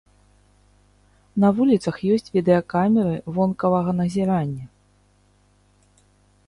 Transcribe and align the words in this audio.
На 1.43 1.47
вуліцах 1.59 1.95
ёсць 2.15 2.31
відэакамеры 2.37 3.15
вонкавага 3.37 3.91
назірання. 4.01 4.69